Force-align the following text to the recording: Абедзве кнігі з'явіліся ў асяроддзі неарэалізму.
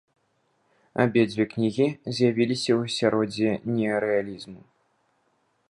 Абедзве 1.03 1.45
кнігі 1.51 1.87
з'явіліся 2.19 2.71
ў 2.77 2.91
асяроддзі 2.91 3.49
неарэалізму. 3.77 4.61